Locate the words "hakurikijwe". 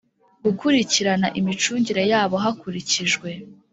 2.43-3.29